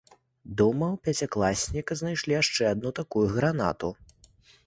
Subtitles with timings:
[0.59, 3.93] Дома ў пяцікласніка знайшлі яшчэ адну такую гранату.